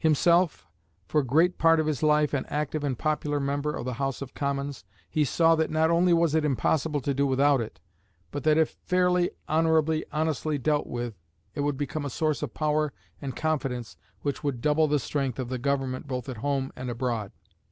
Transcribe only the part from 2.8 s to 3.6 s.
and popular